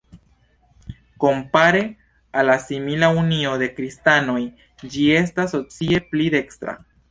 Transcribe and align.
Kompare 1.23 1.81
al 2.41 2.49
la 2.51 2.55
simila 2.63 3.11
Unio 3.25 3.53
de 3.65 3.69
Kristanoj 3.81 4.41
ĝi 4.95 5.07
estas 5.21 5.57
socie 5.59 6.05
pli 6.11 6.35
dekstra. 6.39 6.79